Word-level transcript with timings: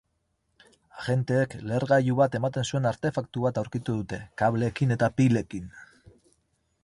Agenteek 1.01 1.51
lehergailu 1.71 2.15
bat 2.21 2.37
ematen 2.39 2.65
zuen 2.71 2.89
artefaktu 2.93 3.45
bat 3.45 3.61
aurkitu 3.63 3.97
dute, 3.99 4.19
kableekin 4.43 4.95
eta 4.97 5.11
pilekin. 5.21 5.69